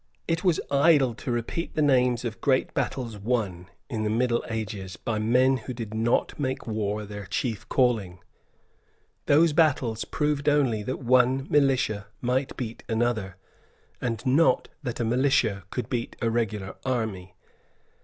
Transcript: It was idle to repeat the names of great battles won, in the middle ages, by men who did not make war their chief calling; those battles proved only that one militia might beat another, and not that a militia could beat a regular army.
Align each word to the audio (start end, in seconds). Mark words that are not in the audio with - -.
It 0.27 0.43
was 0.43 0.59
idle 0.71 1.13
to 1.13 1.29
repeat 1.31 1.75
the 1.75 1.81
names 1.83 2.25
of 2.25 2.41
great 2.41 2.73
battles 2.73 3.19
won, 3.19 3.67
in 3.87 4.01
the 4.03 4.09
middle 4.09 4.43
ages, 4.49 4.97
by 4.97 5.19
men 5.19 5.57
who 5.57 5.75
did 5.75 5.93
not 5.93 6.39
make 6.39 6.65
war 6.65 7.05
their 7.05 7.27
chief 7.27 7.69
calling; 7.69 8.17
those 9.27 9.53
battles 9.53 10.03
proved 10.03 10.49
only 10.49 10.81
that 10.81 10.97
one 11.03 11.45
militia 11.51 12.07
might 12.19 12.57
beat 12.57 12.81
another, 12.89 13.35
and 14.01 14.25
not 14.25 14.69
that 14.81 14.99
a 14.99 15.05
militia 15.05 15.65
could 15.69 15.87
beat 15.87 16.15
a 16.19 16.31
regular 16.31 16.75
army. 16.83 17.35